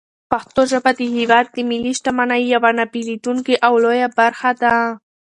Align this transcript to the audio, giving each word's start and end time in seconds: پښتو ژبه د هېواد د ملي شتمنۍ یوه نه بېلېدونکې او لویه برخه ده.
پښتو 0.31 0.61
ژبه 0.71 0.91
د 0.99 1.01
هېواد 1.15 1.45
د 1.51 1.57
ملي 1.69 1.93
شتمنۍ 1.97 2.41
یوه 2.53 2.71
نه 2.77 2.85
بېلېدونکې 2.91 3.55
او 3.65 3.73
لویه 3.83 4.09
برخه 4.19 4.51
ده. 4.61 4.73